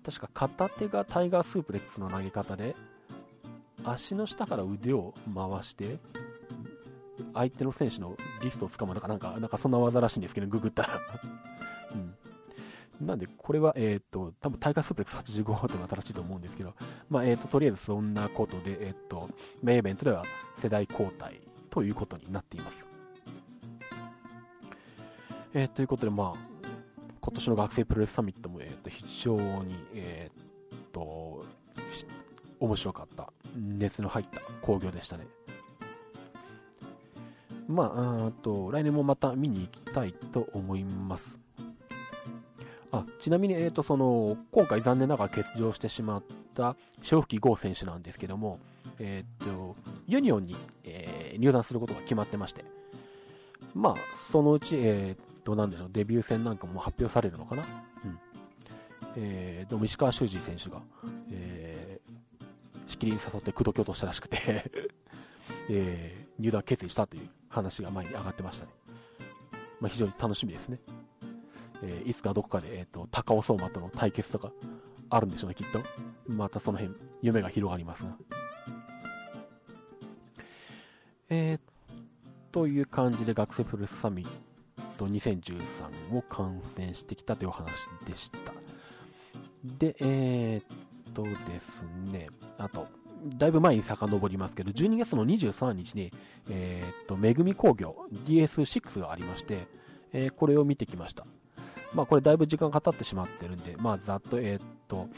[0.04, 2.74] 確か片手がタイガースープレックスの投げ方で、
[3.84, 5.98] 足の下から腕を回して、
[7.34, 11.00] 相手の選手のリストを掴むのかなんか、なんかそんな技らしいんですけど、ググったら
[13.00, 13.06] うん。
[13.06, 16.74] なんで、これは、えっ、と、多分タイガースープレックス85ってのが新しいと思うんですけど、
[17.10, 19.28] まあ、えっ、と、とりあえずそんなことで、えっ、と、
[19.62, 20.22] メインイベントでは
[20.58, 21.40] 世代交代
[21.70, 22.92] ということになっています。
[25.54, 26.52] えー、ということで、まあ、
[27.20, 31.44] 今年の学生プロレスサミットも、えー、と非常に、えー、と
[32.62, 35.27] 面白かった、熱の入った興行でしたね。
[37.68, 41.38] まあ、あと来年もまた見に行きたいと思います。
[42.90, 46.22] あちなみに、えーと、その今回残念ながら欠場してしまっ
[46.55, 48.59] た潮吹郷選手なんですけども、
[48.98, 52.64] えーと、ユニオンに、えー、入団することが決まってまして、
[53.75, 53.94] まあ、
[54.31, 57.64] そのうち、えーどうなんでしょう、デビュー戦なんかも発表されるのかな。
[58.05, 58.18] うん。
[59.16, 60.81] えー、でも石川修司選手が、
[61.31, 61.51] えー、
[62.92, 64.70] しきりに誘って口説き落としたらしくて
[65.68, 68.72] えー、入団決意したという話が前に上がってましたね。
[69.81, 70.78] まあ、非常に楽しみですね。
[71.83, 74.52] えー、いつかどこかで、えっ、ー、と、高尾相馬との対決とか
[75.11, 75.81] あるんでしょうね、きっと。
[76.28, 78.16] またその辺、夢が広がりますが。
[81.28, 81.61] えー、
[82.52, 84.28] という感じで学生プロレスサミッ
[84.98, 87.66] ト2013を観戦してきたというお話
[88.07, 88.52] でした。
[89.64, 92.28] で、えー、っとですね、
[92.62, 92.87] あと、
[93.37, 96.12] だいぶ前に遡りますけど、12月の23日に、
[96.48, 99.66] えー、っと、めぐみ工業 DS6 がありまして、
[100.12, 101.27] えー、これを見てきました。
[101.92, 105.09] まあ、これだいぶ時間が経ってしまってるんで、まあ、ざっと、えー、っと、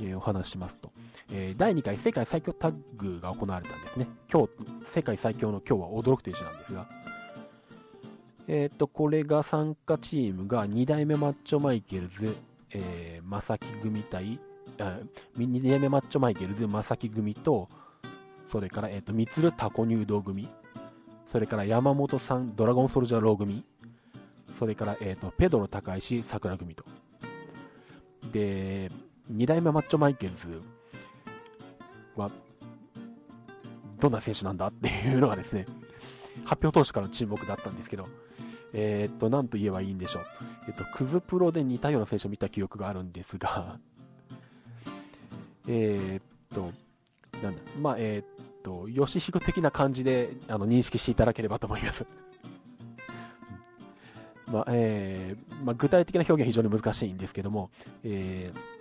[0.00, 0.92] えー、お話しますと、
[1.30, 4.06] えー、第2回世界最強タッグが行われたんですね。
[4.30, 4.50] 今日、
[4.94, 6.88] 世界最強の今日は驚くという字なんですが、
[8.48, 12.36] えっ、と、これが参加チームが2代目マッチョマイケルズ、
[12.70, 14.40] えー、正木組対、
[14.82, 14.98] あ
[15.38, 17.68] 2代目マッチョマイケルズ、正木組と、
[18.50, 20.48] それから、えっ、ー、と、みつるタコ入道組、
[21.30, 23.64] それから山本さん、ドラゴンソルジャーロー組、
[24.58, 26.84] それから、えっ、ー、と、ペドロ高石、桜組と。
[28.32, 28.90] で、
[29.32, 30.60] 2代目マッチョマイケルズ
[32.16, 32.30] は、
[34.00, 34.66] どんな選手なんだ？
[34.66, 35.66] っていうのがですね、
[36.44, 38.08] 発表当初からの注目だったんですけど、
[38.72, 40.24] えー、っと、なんと言えばいいんでしょう。
[40.66, 43.78] えっと、クズプロで似たような選手を見た記憶があるんですが、
[45.68, 46.22] えー、っ
[46.54, 46.72] と、
[47.42, 48.26] なんだ、まあ、えー、っ
[48.62, 52.06] と、ヨシヒグ的な感じであの認識していただければと思います。
[54.46, 57.70] まあえーまあ、具体的な表現は非常に難しいんですけども、
[58.04, 58.72] えー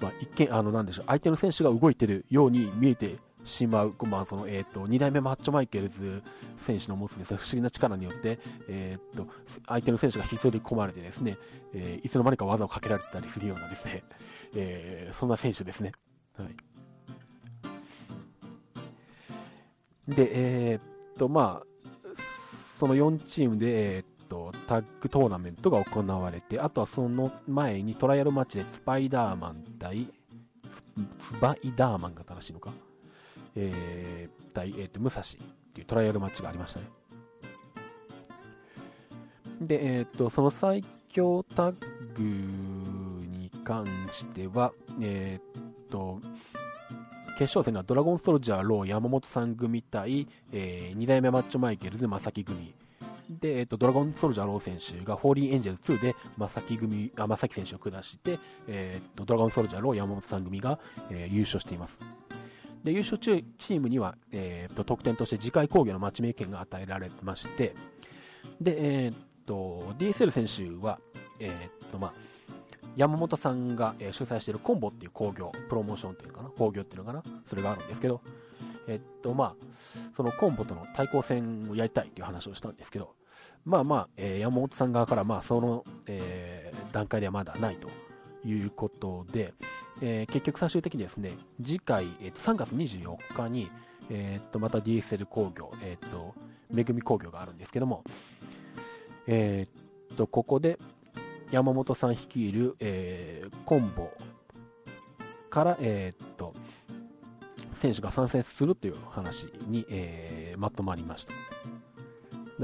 [0.00, 6.22] まあ、一見、あのなんでしょう相手の選手が動いているように見えてしまう、まあそのえーと、2代目マッチョマイケルズ
[6.58, 9.26] 選手の持つです、ね、不思議な力によって、えーと、
[9.66, 11.36] 相手の選手が引きずり込まれてですね、
[11.74, 14.04] えー、いつの間にか技をかけられたりするようなですね、
[14.54, 15.92] えー、そんな選手ですね。
[16.36, 16.44] は
[20.08, 20.30] い、で、
[20.72, 21.66] えーとまあ、
[22.78, 30.12] その4チームで、えーとタッグトーナメントが行われて、あとはその前にトライアルマッチでスパイダーマン対
[31.18, 32.72] スパイダーマンが正しいのか？
[33.56, 35.24] えー、対、えーと、武蔵っ
[35.72, 36.86] ていうトライアルマッチがありましたね。
[39.62, 41.74] で、えっ、と、その最強タッ
[42.14, 42.67] グ
[43.68, 46.22] 関しては、えっ、と、
[47.32, 52.74] 決勝戦はドラゴンソルジャー、ロー、山本さん組対、えー、2代目マッチョマイケルズ、正木組。
[53.28, 61.98] で、えっ、と、ドラゴンソルジャー、ロー選手が、フォーリーエンジェル2で、正木組、あ、正木選手を下して、えっ、と、ドラゴンソルジャー、ロー、山本さん組が、えー、優勝しています。
[62.84, 67.74] で優勝中チームには、えーと、得点として次回工業のマッチメイキンが与えられまして、
[68.60, 69.14] で、えー
[69.46, 71.00] と、DSL 選手は、
[71.40, 72.14] えーとまあ、
[72.98, 78.20] 山本さんが、え、主催しているコンボっていう工業、プロモーションっていうかな、工業っていうのかな、それがあるんですけど、
[78.88, 79.54] えっ、とまあ、
[80.16, 83.14] そのコンボとの対抗戦をやりたいっていう話をしたんですけど、
[83.64, 87.88] まあまあ、えー、山本さん側から、まあ、その、えー、段階ではまだないと
[88.44, 89.54] いうことで、
[90.00, 93.70] えー、結局最終的にですね、次回、えー、と3月24日に、
[94.10, 96.34] えー、とまた DSL 工業、えー、と
[96.68, 98.02] めぐみ工業があるんですけども、
[99.28, 99.66] え、
[100.12, 100.80] っと、ここで
[101.50, 104.10] 山本さん率いる、えー、コンボ
[105.50, 106.54] から、えー、っと、
[107.74, 111.32] 選手が参戦するという話に、えー、まとまりました。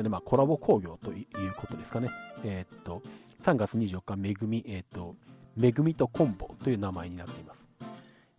[0.03, 2.09] で、まあ、コラボ工業ということですかね。
[2.44, 3.03] えー、っと、
[3.44, 5.14] 3月24日、めぐみ、えー、っと、
[5.57, 7.64] めぐみとコンボという名前になっています。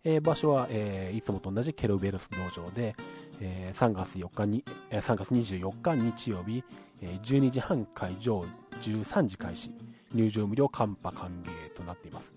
[0.04, 2.94] えー、場所は、えー、いつもと同じケルベルス道場で、
[3.40, 6.62] えー、3月4日に、えー、3月24日日曜日、
[7.00, 8.44] えー、12時半会場、
[8.82, 9.72] 13時開始、
[10.14, 12.32] 入場無料カンパ歓迎となっています。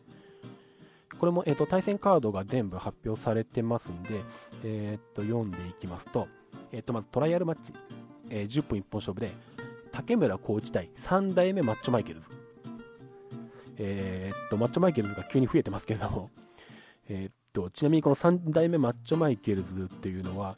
[1.19, 4.21] これも、えーと、対戦カードが全部発表されてますんで、
[4.63, 6.27] えーと、読んでいきますと、
[6.71, 7.73] えーと、まずトライアルマッチ、
[8.29, 9.31] えー、10分一本勝負で、
[9.91, 12.27] 竹村コーチ対3代目マッチョマイケルズ。
[13.77, 16.29] えー、と、マッチョマイケルズが急に増えてますけれども、
[17.09, 20.57] えー、と、ちなみにこの3代目マッチョマイケルズっていうのは、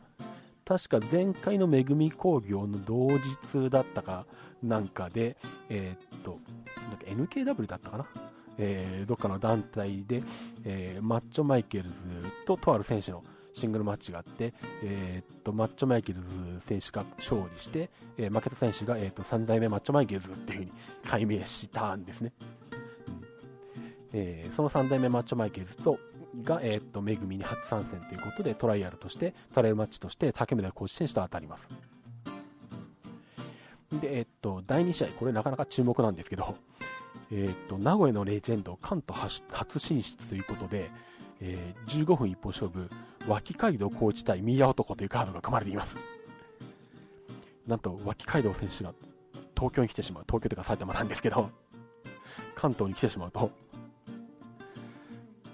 [0.65, 4.26] 確か前回のめぐみ工業の同日だったか
[4.63, 5.38] なんかで、
[5.69, 6.39] えー、っと、
[6.89, 8.06] なんか NKW だったかな？
[8.58, 10.24] えー、どっかの団体で、
[10.65, 11.95] えー、マッチョマイケルズ
[12.45, 16.28] ととある選手のシングルマッチがあって、えー、っとマッチョマイケルズ
[16.67, 20.71] 選手が勝利して、え負けた選手が、えっと3代目マッチョマイケルズっていう風に
[21.06, 22.34] 改名したんですね。
[22.39, 22.52] うん
[24.13, 25.97] えその3代目マッチョマイケルズと
[26.43, 31.67] が、えっとめぐみに初参戦ということでトライアルとしてトライアルマッチとして竹村コーチ選手と当たります。
[33.99, 36.56] で、えっと、第2試合、これなかなか注目なんですけど、
[37.32, 40.91] え、っと、名古屋のレジェンド、関東初進出ということで、
[41.41, 42.89] えー、15分一本勝負、
[43.27, 45.95] 脇街道コーチ対宮男というカードが組まれています。
[47.67, 48.93] なんと、脇街道選手が
[49.56, 50.23] 東京に来てしまう。
[50.25, 51.49] 東京というか埼玉なんですけど、
[52.56, 53.51] 関東に来てしまうと、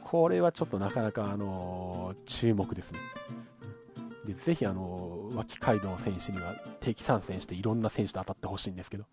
[0.04, 3.00] これはちょっとなかなか、あのー、注目ですね。
[4.28, 9.06] でぜひ、あの、脇街道選手には定期参戦していろんな選手と当たってほしいんですけど、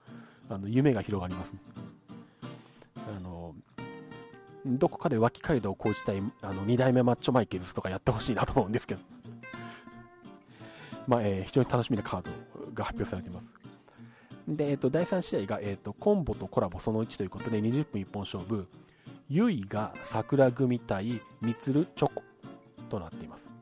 [0.48, 1.60] あの夢が広がりますね。
[2.96, 3.54] あの
[4.66, 9.00] どこかで脇街道を講じたいあの2代目マッチョマイケルズとかやってほしいなと思うんですけど、
[11.06, 12.30] まあえー、非常に楽しみなカード
[12.72, 13.46] が発表されています。
[14.48, 18.66] で、えーと、第3試合が、えーと、コンボとコラボその1ということで20分一本勝負、
[19.28, 22.22] ユイが桜組対ミツルチョコ
[22.90, 23.53] となっています。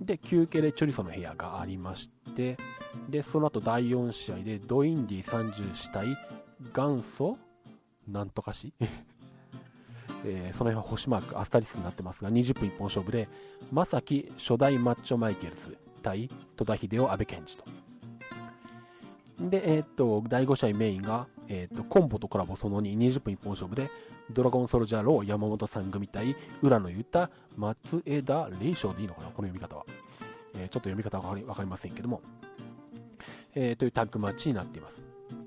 [0.00, 2.56] で、休憩でチョリソの部屋がありまして、
[3.08, 6.16] で、その後第4試合でドインディ30死体
[6.74, 7.38] 元祖
[8.08, 8.72] なんとかし、
[10.24, 13.28] えー、その辺は星マーク、アスタリスクになってますが、20分一本勝負で、
[13.70, 17.64] まさき初代マッチョマイケルズ対戸田秀夫、阿部健二と。
[19.40, 23.88] で、えー、っと、第5試合メインが、えー、っと、コンボとコラボその2、20分一本勝負で、
[24.30, 29.84] ドラゴンソルジャーロー山本さん組対浦野裕太、松枝霊翔でいいのかな、この読み方は。
[30.54, 32.20] えー、ちょっと読み方はわかりませんけども、
[33.54, 34.96] えー、というタッグマッチになっています。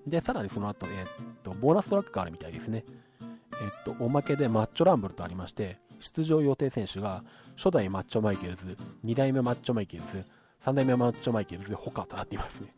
[0.07, 1.07] で、さらにその後、えー、っ
[1.43, 2.83] と、ボーナストラックがあるみたいですね。
[3.21, 7.23] えー、っと、おまけでマッチョランブルとありまして、出場予定選手が、
[7.55, 10.25] 初代マッチョマイケルズ、2代目マッチョマイケルズ、
[10.65, 12.73] 3代目マッチョマイケルズで他となっていますね。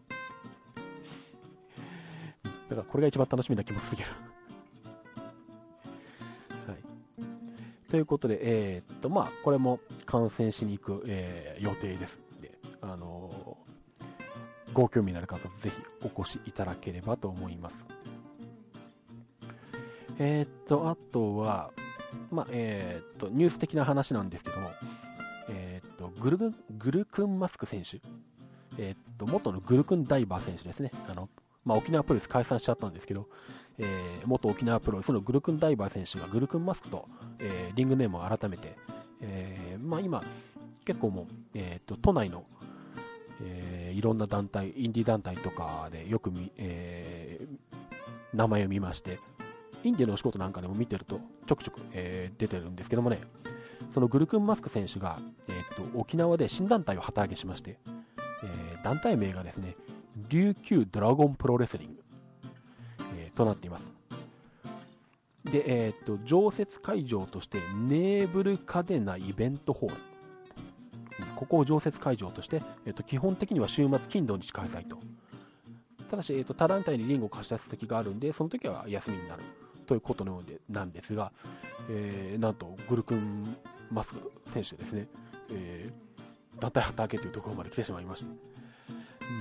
[2.69, 4.09] だからこれが一番楽しみな気もするけど。
[6.71, 7.89] はい。
[7.89, 12.19] ということで、えー、っと、まあ、これも観戦しに行く、えー、予定です。
[12.41, 13.57] で、あの
[14.73, 17.85] ご興味のある方、ぜひお越しいただければと思います。
[20.17, 21.71] えー、っと、あとは、
[22.31, 24.71] まあ、えー、っと、ニュース的な話なんですけども、
[25.49, 26.37] えー、っと、グル
[26.77, 28.01] グルクンマスク選手、
[28.77, 30.91] えっと、元のグルクンダイバー選手ですね。
[31.07, 31.29] あの、
[31.65, 33.27] まあ、沖縄プロレス解散しちゃったんですけど、
[33.77, 37.07] えー、元沖縄プロレスのグルクンダイバー選手がグルクンマスクと、
[37.39, 38.77] えー、リングネームを改めて、
[39.21, 40.23] えー、まあ、今、
[40.85, 41.25] 結構もう、
[41.55, 42.45] えーと都内の
[43.41, 49.19] えー、いろんな団体、インディ団体とかでよくみ、えー、名前を見まして、
[49.83, 53.21] インディのお仕事なんかでも見てるとちょくちょく、えー、出てるんですけどもね、
[53.93, 57.77] そのグルクンマスク選手が、えーと、沖縄で新団体を旗揚げしまして、
[58.43, 59.75] えー、団体名がですね、
[60.29, 62.03] 琉球ドラゴンプロレスリング、
[63.17, 63.85] えー、となっています。
[65.43, 69.95] で、えっ、と、常設会場としてネーブルカデナイベントホール、
[71.35, 74.97] ここを常設会場として、えっと、基本的には週末金土日開催と。
[76.09, 79.43] ただし、えっと、他団体にリングを貸し出す時があるんで、その時は休みになる
[79.85, 81.31] ということのようでなんですが、
[81.89, 83.55] えー、なんと、グルクン
[83.91, 85.07] マスク選手ですね、
[85.51, 88.31] えー、団体旗揚げというところまで来てしまいまして、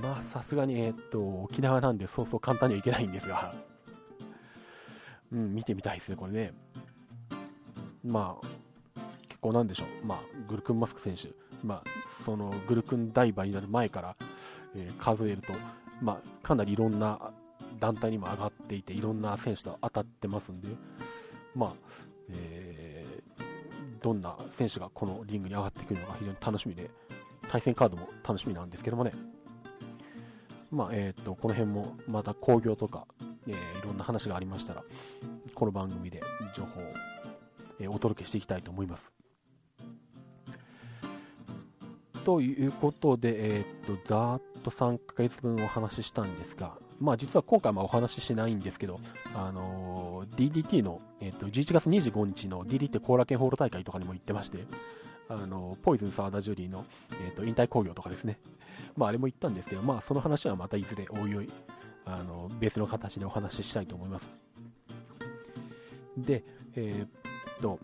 [0.01, 3.53] まあ、さすがに、えっと、沖縄なんでそうそう簡単にはいけないんですが、
[5.31, 6.53] うん、見てみたいですね、これね。
[8.03, 11.29] まあ、結構なんでしょう、まあ、グルクンマスク選手、
[11.63, 11.83] まあ、
[12.23, 14.15] そのグルクンダイバーになる前から、
[14.75, 15.53] えー、数えると、
[16.01, 17.31] まあ、かなりいろんな
[17.79, 20.69] 団体にも上がっていて、いろんな選手と当たってますんで、
[21.55, 21.73] まあ、
[22.29, 26.89] えー、どんな選手がこのリングに上がってくるのか非常に楽しみで、
[27.49, 29.13] 対戦カードも楽しみなんですけどもね、
[30.71, 33.05] まあ、えっ、ー、と、この辺もまた興行とか、
[33.47, 34.83] えー、いろんな話がありましたら、
[35.53, 36.21] この番組で
[36.55, 36.83] 情報を、
[37.79, 39.11] えー、お届けしていきたいと思います。
[42.25, 48.99] ということで、えっ、と、ざーっと3ヶ月分お話ししたんですが、まあ実は今回もお話ししないんですけど、
[49.35, 54.65] あのー、DDT の、えっ、と、11月25日の DDT 後楽園ホール大会とかにも行ってまして、
[55.27, 56.85] あの、ポイズン沢田ジュリーの、
[57.25, 58.39] えっ、と、引退工業とかですね。
[58.95, 61.49] まああれも言ったんですけど、まあその話はまたいずれおいおい、
[62.05, 64.29] あの、別の形でお話ししたいと思います。
[66.17, 66.43] で、
[66.75, 67.79] えっと、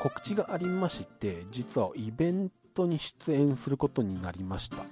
[0.00, 4.84] 告知がありまして、実はイベントに出演することになりました。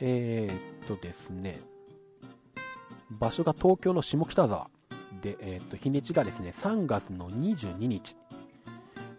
[0.00, 1.60] えー、っとですね、
[3.10, 4.68] 場所が東京の下北沢
[5.22, 8.16] で、えー、っと日にちがですね、3月の22日。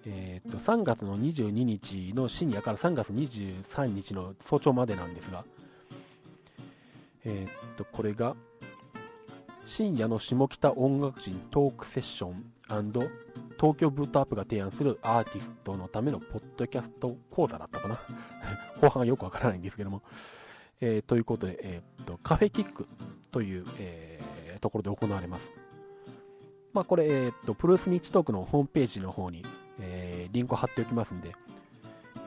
[0.05, 5.45] えー、っと、3月の22日の深夜から3月23日の早朝までなんですが、
[7.25, 8.35] えっと、これが、
[9.65, 12.53] 深夜の下北音楽人トークセッション
[13.57, 17.99] 東京ブートアップが提案するアーティストのためのポッドキャスト講座だったかな
[18.81, 20.01] 後半はよくわからないんですけども。
[20.85, 22.87] えー、ということで、えー、っと、カフェキック
[23.31, 25.45] という、えー、ところで行われます。
[26.73, 29.45] まあ、これ、えー、っと、プルースニッチトークのホームページの方に、
[30.33, 31.33] リンクを貼っておきますんで、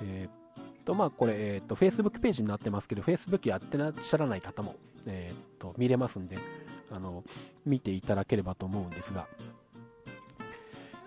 [0.02, 6.38] えっと、まあ、これ、えっと、Facebook ページになってますけど、Facebook やってらっしゃらない方も、えっと、見れますんで、
[6.90, 7.24] あの、
[7.66, 9.26] 見ていただければと思うんですが、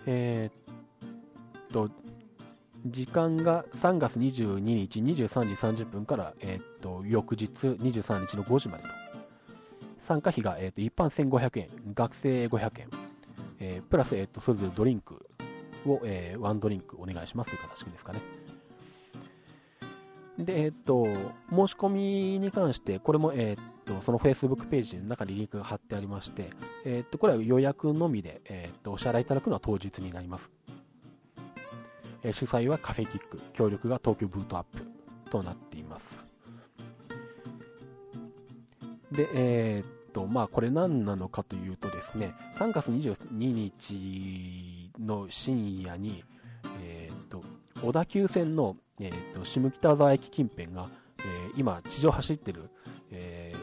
[0.06, 1.90] えー、っと、
[2.86, 8.90] 時間が3月22日23時30分から、えー、っと、翌日23日の5時までと。
[10.06, 12.90] 参加費が、えー、っと、一般1500円、学生500円、
[13.60, 15.29] えプラス、えっと、それぞれドリンク。
[15.86, 18.20] を、えー、ワンドリンクお願いしますという形ですかね。
[20.38, 26.52] で、えっと、申し込みに関して、これも、えっと、その Facebook ページの中にリンクが貼ってありまして、
[26.86, 30.50] えっと、これは予約のみで、えっと、お支払いいただくのは当日になります。
[32.24, 34.82] え主催はカフェキック、協力が東京ブートアップ
[35.30, 36.10] となっています。
[39.12, 46.24] で、えー、っと、まあ、これ何なのかというとですね、3月22日の深夜に、
[46.82, 47.44] えー、っと、
[47.82, 50.90] 小田急線のえーと、下北沢駅近辺が、
[51.20, 52.70] えー、今、地上走ってる、
[53.12, 53.56] え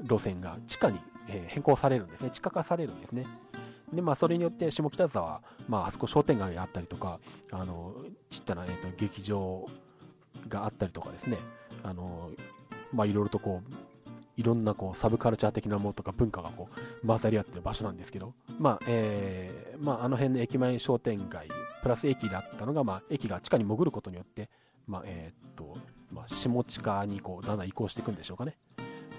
[0.00, 2.30] ー、路線が地下に、えー、変更されるんですね。
[2.30, 3.26] 地下化されるんですね。
[3.92, 7.18] で、まあ、それによって下北沢、まあ、あそこ商店街があったりとか、
[7.50, 7.92] あの、
[8.30, 9.66] ちっちゃな、えーと、劇場
[10.48, 11.38] があったりとかですね、
[11.82, 12.30] あの、
[12.92, 13.72] まあ、いろいろとこう、
[14.36, 16.68] いろんなこうサブカルチャー的なものとか文化がこ
[17.02, 21.48] う混ざり合ってる場所なんですけど、まあえーまあ、あの辺の駅前商店街
[21.82, 24.48] プラス駅だったのが、まあ、駅が地下に潜ることによって、
[24.86, 25.76] まあ、えー、っと、
[26.10, 28.56] まあ、下地下にこう、だんだん移行していくんでしょうかね。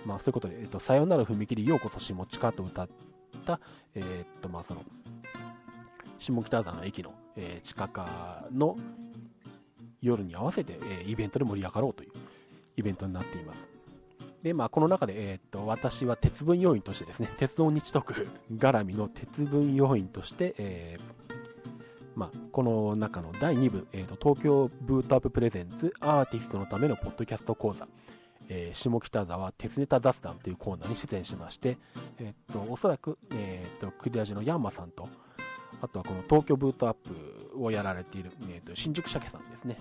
[0.04, 2.90] まあ、そういうことで、えっと、さよなら踏切ようこそ下地下と歌っ
[3.46, 3.60] た、
[3.94, 4.84] えー、っと、まあ、その、
[6.18, 8.78] 下北沢の駅の、えー、地下化の
[10.02, 12.12] 夜に合わせて、えー、イベントで盛り上がろうという
[12.78, 13.75] イベントになっています。
[14.46, 21.34] で、まあ、この中で、えー、っと、私は鉄分要員としてですね、 鉄道日特絡みの鉄分要員として、えー、
[22.16, 27.88] まあ、この中の第2部、えーと、東京ブートアッププレゼンツアーティストのためのポッドキャスト講座、
[28.48, 31.80] えー、下北沢鉄ネタ雑談というコーナーに出演しまして、
[32.20, 35.10] えーと、おそらく、えーと、クリアジのヤンマさんと、
[35.82, 39.80] あとはこの東京ブートアップをやられている、えー、と新宿鮭さんですね。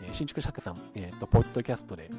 [0.00, 2.10] えー、新宿鮭さん、えー、とポッドキャストで、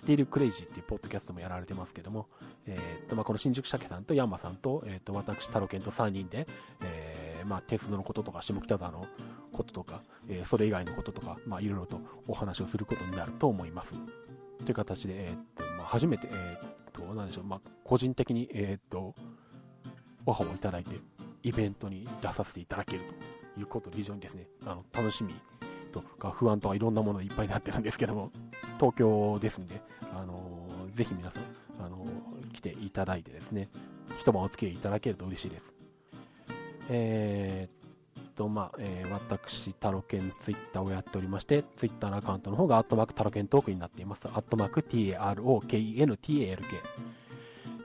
[0.00, 2.26] スティールクレイジーっていうポッドキャストもやられてますけども、
[2.66, 6.46] えーとまあ、この新宿鮭さんとヤンマさんと、えー、と私、タロケンと3人で、
[6.80, 9.06] えー、まあ、鉄道のこととか、下北沢の
[9.52, 13.92] こととか、えー、それ以外のこととか、まあ、いろいろとお話をすることになると思います。
[14.64, 16.62] という形で、えー、っと、まあ、初めて、えー、っ
[16.94, 19.14] と、なんでしょう、まあ、個人的に、えー、っと、
[20.24, 20.98] オファーをいただいて、
[21.42, 23.00] イベントに出させていただける
[23.54, 25.34] ということで、非常にですね、あの、楽しみ
[25.90, 28.30] とか不安とかいろんなものでいっぱいになってるんですけども、
[28.78, 29.80] 東京ですんで、
[30.14, 31.42] あのぜひ皆さん、
[31.84, 32.06] あの
[32.52, 33.68] 来ていただいてですね、
[34.18, 35.72] 一晩お付き合いいただけると嬉しいです。
[36.88, 44.22] えー、っと、まあ、えー、私、タロケンツイッターをやっておりまして、ツイッターのアカウントの方が、アットマークタロケントークになっています。
[44.26, 46.58] アットマーク TAROKENTALK。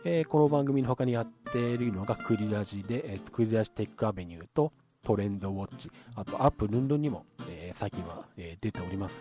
[0.05, 4.71] えー、この番組の他にやっているのが、クリラジで、えー、クリラジテックアベニューと、
[5.05, 9.15] トレンドウォッチ、あとアップルンルンにも、えー、最近は、えー、出ております。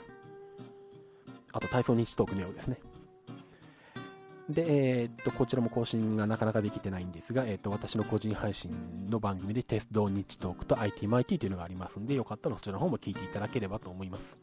[1.53, 2.79] あと体操日トークネオですね。
[4.49, 14.37] で、えー、っと、こちらも更新がなかなかできてないんですが、えー、っと、私の個人配信の番組で鉄道日トークと IT マイティというのがありますんで、よかったらそちらの方も聞いていただければと思います。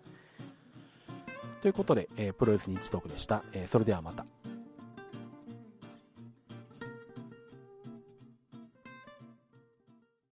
[1.61, 3.43] ということで、えー、プロレス日トークでした。
[3.53, 4.25] えそれではまた。